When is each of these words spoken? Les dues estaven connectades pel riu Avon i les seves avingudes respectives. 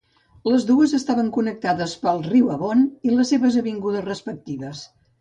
Les 0.51 0.63
dues 0.69 0.95
estaven 0.99 1.29
connectades 1.35 1.95
pel 2.07 2.25
riu 2.31 2.51
Avon 2.57 2.83
i 3.11 3.15
les 3.19 3.33
seves 3.37 3.63
avingudes 3.65 4.09
respectives. 4.11 4.87